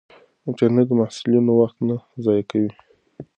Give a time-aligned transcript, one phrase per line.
[0.47, 1.95] انټرنیټ د محصلینو وخت نه
[2.25, 2.71] ضایع کوي.